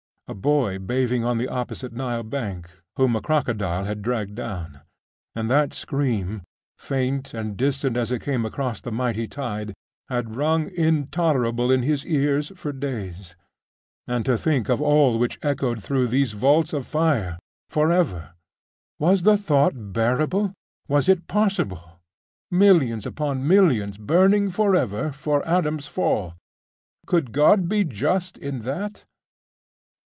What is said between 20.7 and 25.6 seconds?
was it possible! Millions upon millions burning forever for